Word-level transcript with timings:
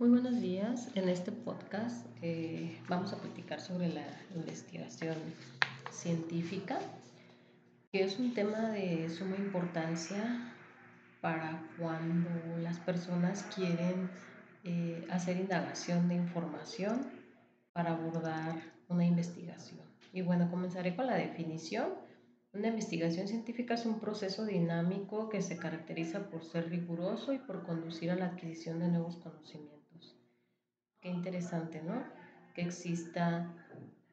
Muy 0.00 0.10
buenos 0.10 0.40
días. 0.40 0.90
En 0.94 1.08
este 1.08 1.32
podcast 1.32 2.06
eh, 2.22 2.78
vamos 2.88 3.12
a 3.12 3.16
platicar 3.16 3.60
sobre 3.60 3.88
la 3.88 4.06
investigación 4.32 5.16
científica, 5.90 6.78
que 7.90 8.04
es 8.04 8.16
un 8.20 8.32
tema 8.32 8.68
de 8.68 9.10
suma 9.10 9.34
importancia 9.34 10.54
para 11.20 11.68
cuando 11.80 12.30
las 12.62 12.78
personas 12.78 13.42
quieren 13.52 14.08
eh, 14.62 15.04
hacer 15.10 15.36
indagación 15.36 16.06
de 16.08 16.14
información 16.14 17.04
para 17.72 17.94
abordar 17.94 18.54
una 18.86 19.04
investigación. 19.04 19.80
Y 20.12 20.22
bueno, 20.22 20.48
comenzaré 20.48 20.94
con 20.94 21.08
la 21.08 21.16
definición. 21.16 21.88
Una 22.52 22.68
investigación 22.68 23.26
científica 23.26 23.74
es 23.74 23.84
un 23.84 23.98
proceso 23.98 24.46
dinámico 24.46 25.28
que 25.28 25.42
se 25.42 25.56
caracteriza 25.56 26.30
por 26.30 26.44
ser 26.44 26.70
riguroso 26.70 27.32
y 27.32 27.38
por 27.38 27.64
conducir 27.66 28.12
a 28.12 28.14
la 28.14 28.26
adquisición 28.26 28.78
de 28.78 28.86
nuevos 28.86 29.16
conocimientos. 29.16 29.77
Qué 31.00 31.08
interesante, 31.08 31.82
¿no? 31.82 32.02
Que 32.54 32.62
exista 32.62 33.54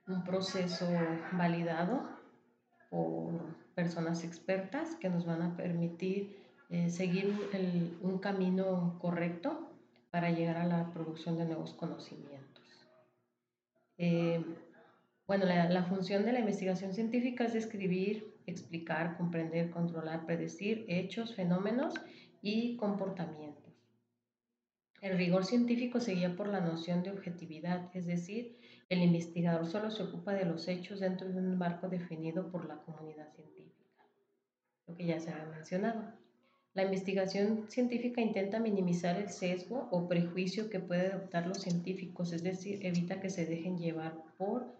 un 0.07 0.23
proceso 0.23 0.87
validado 1.33 2.07
por 2.89 3.55
personas 3.73 4.23
expertas 4.23 4.95
que 4.95 5.09
nos 5.09 5.25
van 5.25 5.41
a 5.41 5.55
permitir 5.57 6.37
eh, 6.69 6.89
seguir 6.89 7.33
un 8.01 8.19
camino 8.19 8.97
correcto 8.99 9.71
para 10.11 10.31
llegar 10.31 10.57
a 10.57 10.65
la 10.65 10.93
producción 10.93 11.37
de 11.37 11.45
nuevos 11.45 11.73
conocimientos. 11.73 12.63
Eh, 13.97 14.43
bueno, 15.27 15.45
la, 15.45 15.83
función 15.83 16.23
de 16.23 16.33
la 16.33 16.39
investigación 16.39 16.93
científica 16.93 17.45
es 17.45 17.53
describir, 17.53 18.35
explicar, 18.45 19.17
comprender, 19.17 19.71
controlar, 19.71 20.25
predecir 20.25 20.85
hechos, 20.87 21.35
fenómenos 21.35 21.95
y 22.41 22.77
comportamientos. 22.77 23.64
El 25.05 25.19
rigor 25.19 25.45
científico 25.45 25.99
se 25.99 26.15
guía 26.15 26.35
por 26.35 26.47
la 26.47 26.61
noción 26.61 27.03
de 27.03 27.11
objetividad, 27.11 27.91
es 27.93 28.07
decir, 28.07 28.57
el 28.89 29.03
investigador 29.03 29.67
solo 29.67 29.91
se 29.91 30.01
ocupa 30.01 30.33
de 30.33 30.45
los 30.45 30.67
hechos 30.67 30.99
dentro 30.99 31.29
de 31.29 31.37
un 31.37 31.59
marco 31.59 31.87
definido 31.87 32.49
por 32.49 32.65
la 32.65 32.77
comunidad 32.77 33.31
científica, 33.35 33.85
lo 34.87 34.95
que 34.95 35.05
ya 35.05 35.19
se 35.19 35.29
había 35.29 35.45
mencionado. 35.45 36.11
La 36.73 36.85
investigación 36.85 37.69
científica 37.69 38.19
intenta 38.19 38.59
minimizar 38.59 39.15
el 39.17 39.29
sesgo 39.29 39.87
o 39.91 40.07
prejuicio 40.07 40.71
que 40.71 40.79
pueden 40.79 41.11
adoptar 41.11 41.45
los 41.45 41.59
científicos, 41.59 42.33
es 42.33 42.41
decir, 42.41 42.83
evita 42.83 43.19
que 43.19 43.29
se 43.29 43.45
dejen 43.45 43.77
llevar 43.77 44.23
por 44.39 44.75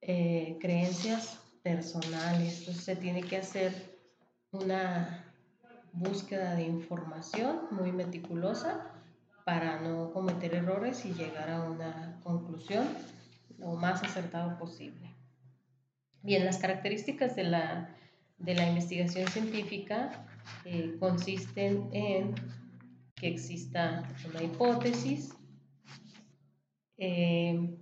eh, 0.00 0.56
creencias 0.58 1.38
personales. 1.62 2.60
Entonces 2.60 2.82
se 2.82 2.96
tiene 2.96 3.22
que 3.22 3.36
hacer 3.36 3.74
una 4.52 5.34
búsqueda 5.92 6.54
de 6.56 6.62
información 6.62 7.66
muy 7.72 7.92
meticulosa 7.92 8.90
para 9.44 9.80
no 9.80 10.12
cometer 10.12 10.54
errores 10.54 11.04
y 11.04 11.12
llegar 11.12 11.50
a 11.50 11.62
una 11.62 12.18
conclusión 12.22 12.88
lo 13.58 13.74
más 13.74 14.02
acertado 14.02 14.58
posible. 14.58 15.14
Bien, 16.22 16.44
las 16.44 16.58
características 16.58 17.36
de 17.36 17.44
la, 17.44 17.94
de 18.38 18.54
la 18.54 18.66
investigación 18.66 19.28
científica 19.28 20.26
eh, 20.64 20.96
consisten 20.98 21.88
en 21.92 22.34
que 23.14 23.28
exista 23.28 24.02
una 24.30 24.42
hipótesis, 24.42 25.34
eh, 26.96 27.78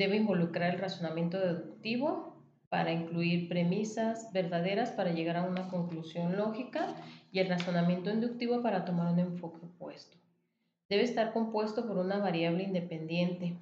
Debe 0.00 0.16
involucrar 0.16 0.72
el 0.72 0.80
razonamiento 0.80 1.38
deductivo 1.38 2.42
para 2.70 2.90
incluir 2.90 3.50
premisas 3.50 4.32
verdaderas 4.32 4.92
para 4.92 5.12
llegar 5.12 5.36
a 5.36 5.42
una 5.42 5.68
conclusión 5.68 6.38
lógica 6.38 6.94
y 7.30 7.40
el 7.40 7.50
razonamiento 7.50 8.10
inductivo 8.10 8.62
para 8.62 8.86
tomar 8.86 9.12
un 9.12 9.18
enfoque 9.18 9.58
opuesto. 9.66 10.16
Debe 10.90 11.04
estar 11.04 11.32
compuesto 11.32 11.86
por 11.86 11.96
una 11.96 12.18
variable 12.18 12.64
independiente, 12.64 13.56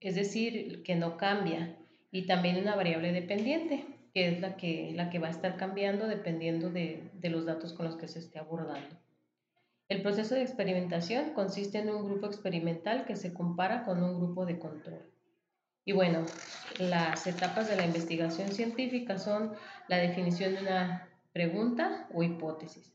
es 0.00 0.14
decir, 0.14 0.82
que 0.82 0.96
no 0.96 1.18
cambia, 1.18 1.76
y 2.10 2.26
también 2.26 2.56
una 2.56 2.74
variable 2.74 3.12
dependiente, 3.12 3.84
que 4.14 4.28
es 4.28 4.40
la 4.40 4.56
que, 4.56 4.92
la 4.94 5.10
que 5.10 5.18
va 5.18 5.28
a 5.28 5.30
estar 5.30 5.56
cambiando 5.56 6.08
dependiendo 6.08 6.70
de, 6.70 7.10
de 7.12 7.28
los 7.28 7.44
datos 7.44 7.74
con 7.74 7.84
los 7.84 7.96
que 7.96 8.08
se 8.08 8.18
esté 8.18 8.38
abordando. 8.38 8.96
El 9.88 10.02
proceso 10.02 10.34
de 10.34 10.42
experimentación 10.42 11.34
consiste 11.34 11.78
en 11.78 11.90
un 11.90 12.04
grupo 12.04 12.26
experimental 12.26 13.04
que 13.04 13.16
se 13.16 13.34
compara 13.34 13.84
con 13.84 14.02
un 14.02 14.16
grupo 14.18 14.46
de 14.46 14.58
control. 14.58 15.02
Y 15.84 15.92
bueno, 15.92 16.24
las 16.78 17.26
etapas 17.26 17.68
de 17.68 17.76
la 17.76 17.84
investigación 17.84 18.52
científica 18.52 19.18
son 19.18 19.52
la 19.88 19.98
definición 19.98 20.54
de 20.54 20.62
una 20.62 21.08
pregunta 21.32 22.08
o 22.14 22.22
hipótesis, 22.22 22.92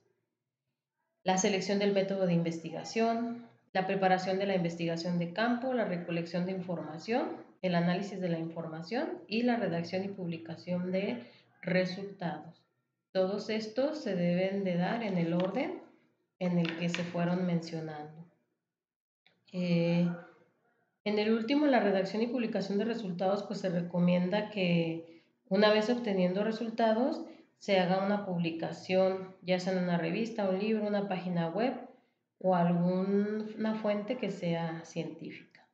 la 1.24 1.38
selección 1.38 1.80
del 1.80 1.94
método 1.94 2.26
de 2.26 2.34
investigación, 2.34 3.50
la 3.76 3.86
preparación 3.86 4.40
de 4.40 4.46
la 4.46 4.56
investigación 4.56 5.20
de 5.20 5.34
campo, 5.34 5.74
la 5.74 5.84
recolección 5.84 6.46
de 6.46 6.54
información, 6.54 7.44
el 7.62 7.76
análisis 7.76 8.22
de 8.22 8.30
la 8.30 8.40
información 8.40 9.20
y 9.28 9.42
la 9.42 9.58
redacción 9.58 10.06
y 10.06 10.08
publicación 10.08 10.94
de 10.94 11.30
resultados. 11.62 12.64
Todos 13.12 13.50
estos 13.50 14.02
se 14.02 14.16
deben 14.16 14.64
de 14.64 14.78
dar 14.78 15.04
en 15.04 15.18
el 15.18 15.34
orden 15.34 15.82
en 16.40 16.58
el 16.58 16.78
que 16.78 16.88
se 16.88 17.04
fueron 17.04 17.46
mencionando. 17.46 18.26
Eh, 19.52 20.10
en 21.04 21.20
el 21.20 21.34
último, 21.34 21.66
la 21.66 21.82
redacción 21.82 22.22
y 22.22 22.28
publicación 22.28 22.78
de 22.78 22.86
resultados, 22.86 23.44
pues 23.44 23.60
se 23.60 23.68
recomienda 23.68 24.52
que 24.52 25.22
una 25.50 25.74
vez 25.74 25.90
obteniendo 25.90 26.46
resultados, 26.46 27.26
se 27.60 27.78
haga 27.78 28.06
una 28.06 28.26
publicación, 28.26 29.36
ya 29.42 29.60
sea 29.60 29.74
en 29.74 29.80
una 29.80 29.98
revista, 29.98 30.50
un 30.50 30.60
libro, 30.60 30.88
una 30.88 31.10
página 31.10 31.50
web 31.50 31.74
o 32.40 32.56
alguna 32.56 33.76
fuente 33.76 34.18
que 34.18 34.32
sea 34.32 34.84
científica. 34.86 35.68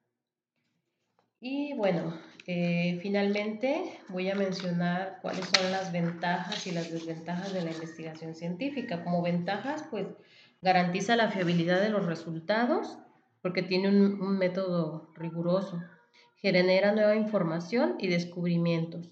Y 1.40 1.74
bueno, 1.74 2.14
eh, 2.46 3.00
finalmente 3.02 4.00
voy 4.10 4.30
a 4.30 4.36
mencionar 4.36 5.18
cuáles 5.22 5.46
son 5.46 5.72
las 5.72 5.92
ventajas 5.92 6.68
y 6.68 6.72
las 6.72 6.92
desventajas 6.92 7.52
de 7.52 7.64
la 7.64 7.72
investigación 7.72 8.36
científica. 8.36 9.04
Como 9.04 9.24
ventajas, 9.24 9.84
pues 9.90 10.08
garantiza 10.62 11.16
la 11.16 11.32
fiabilidad 11.32 11.82
de 11.82 11.90
los 11.90 12.06
resultados, 12.06 13.00
porque 13.42 13.64
tiene 13.64 13.90
un, 13.90 14.38
método 14.38 15.12
riguroso. 15.16 15.82
Genera 16.36 16.92
nueva 16.92 17.16
información 17.16 17.96
y 18.00 18.08
descubrimientos, 18.08 19.12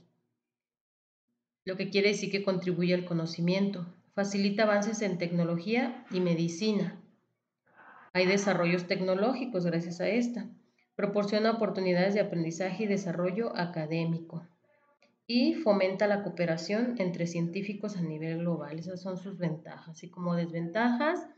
lo 1.65 1.77
que 1.77 1.89
quiere 1.89 2.09
decir 2.09 2.31
que 2.31 2.43
contribuye 2.43 2.93
al 2.93 3.05
conocimiento. 3.05 3.85
Facilita 4.13 4.63
avances 4.63 5.01
en 5.01 5.17
tecnología 5.17 6.05
y 6.11 6.19
medicina. 6.19 6.99
Hay 8.19 8.25
desarrollos 8.25 8.85
tecnológicos 8.85 9.65
gracias 9.65 10.01
a 10.01 10.09
esta. 10.09 10.49
Proporciona 10.97 11.51
oportunidades 11.51 12.13
de 12.15 12.19
aprendizaje 12.19 12.83
y 12.83 12.87
desarrollo 12.87 13.55
académico. 13.55 14.45
Y 15.25 15.53
fomenta 15.53 16.05
la 16.05 16.21
cooperación 16.21 16.95
entre 16.97 17.27
científicos 17.27 17.95
a 17.95 18.01
nivel 18.01 18.39
global. 18.39 18.77
Esas 18.77 19.01
son 19.01 19.17
sus 19.17 19.37
ventajas. 19.37 20.03
Y 20.03 20.09
como 20.09 20.35
desventajas, 20.35 21.29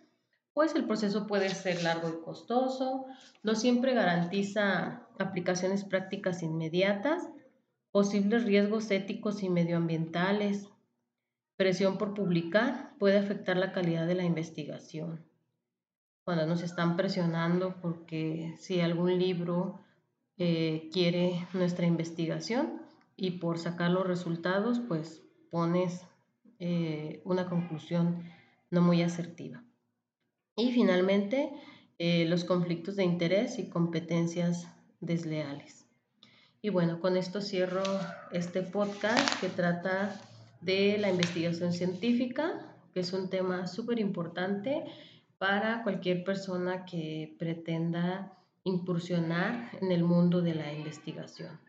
pues 0.53 0.73
el 0.73 0.85
proceso 0.85 1.27
puede 1.27 1.49
ser 1.49 1.83
largo 1.83 2.09
y 2.09 2.23
costoso, 2.23 3.05
no 3.43 3.53
siempre 3.53 3.93
garantiza 3.93 5.07
aplicaciones 5.19 5.83
prácticas 5.83 6.41
inmediatas, 6.41 7.29
posibles 7.91 8.43
riesgos 8.43 8.89
éticos 8.89 9.43
y 9.43 9.49
medioambientales, 9.49 10.67
presión 11.57 11.99
por 11.99 12.15
publicar 12.15 12.95
puede 12.97 13.19
afectar 13.19 13.55
la 13.55 13.71
calidad 13.71 14.07
de 14.07 14.15
la 14.15 14.23
investigación. 14.23 15.30
Cuando 16.23 16.45
nos 16.45 16.61
están 16.61 16.97
presionando 16.97 17.75
porque 17.81 18.55
si 18.59 18.79
algún 18.79 19.17
libro 19.17 19.79
eh, 20.37 20.89
quiere 20.93 21.47
nuestra 21.53 21.85
investigación 21.85 22.81
y 23.15 23.31
por 23.31 23.59
sacar 23.59 23.91
los 23.91 24.07
resultados, 24.07 24.79
pues 24.87 25.21
pones 25.49 26.01
eh, 26.59 27.21
una 27.25 27.49
conclusión 27.49 28.23
no 28.69 28.81
muy 28.81 29.01
asertiva. 29.01 29.63
Y 30.55 30.71
finalmente, 30.71 31.51
eh, 31.97 32.25
los 32.25 32.43
conflictos 32.43 32.95
de 32.95 33.03
interés 33.03 33.59
y 33.59 33.69
competencias 33.69 34.67
desleales. 34.99 35.85
Y 36.61 36.69
bueno, 36.69 36.99
con 36.99 37.17
esto 37.17 37.41
cierro 37.41 37.83
este 38.31 38.61
podcast 38.61 39.39
que 39.39 39.49
trata 39.49 40.21
de 40.61 40.97
la 40.99 41.09
investigación 41.09 41.73
científica, 41.73 42.75
que 42.93 42.99
es 42.99 43.13
un 43.13 43.29
tema 43.29 43.67
súper 43.67 43.99
importante 43.99 44.85
para 45.41 45.81
cualquier 45.81 46.23
persona 46.23 46.85
que 46.85 47.35
pretenda 47.39 48.37
incursionar 48.63 49.71
en 49.81 49.91
el 49.91 50.03
mundo 50.03 50.43
de 50.43 50.53
la 50.53 50.71
investigación. 50.71 51.59